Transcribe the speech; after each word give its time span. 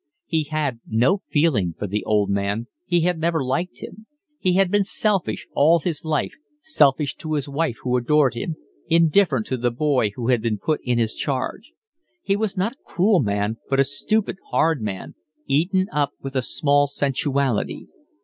He 0.25 0.45
had 0.45 0.79
no 0.87 1.17
feeling 1.17 1.75
for 1.77 1.85
the 1.85 2.03
old 2.05 2.27
man, 2.31 2.65
he 2.87 3.01
had 3.01 3.19
never 3.19 3.43
liked 3.43 3.83
him; 3.83 4.07
he 4.39 4.53
had 4.53 4.71
been 4.71 4.83
selfish 4.83 5.47
all 5.53 5.77
his 5.79 6.03
life, 6.03 6.31
selfish 6.59 7.15
to 7.17 7.33
his 7.35 7.47
wife 7.47 7.77
who 7.83 7.95
adored 7.95 8.33
him, 8.33 8.55
indifferent 8.87 9.45
to 9.45 9.57
the 9.57 9.69
boy 9.69 10.09
who 10.15 10.29
had 10.29 10.41
been 10.41 10.57
put 10.57 10.81
in 10.83 10.97
his 10.97 11.13
charge; 11.13 11.73
he 12.23 12.35
was 12.35 12.57
not 12.57 12.73
a 12.73 12.77
cruel 12.83 13.19
man, 13.21 13.57
but 13.69 13.79
a 13.79 13.83
stupid, 13.83 14.39
hard 14.49 14.81
man, 14.81 15.13
eaten 15.45 15.85
up 15.91 16.13
with 16.19 16.35
a 16.35 16.41
small 16.41 16.87
sensuality. 16.87 17.85